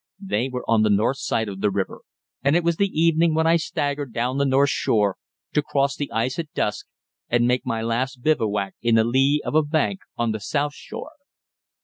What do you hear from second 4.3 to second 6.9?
the north shore, to cross the ice at dusk